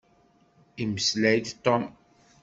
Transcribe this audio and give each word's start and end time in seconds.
Imeslay-d 0.81 1.47
Tom. 1.63 1.83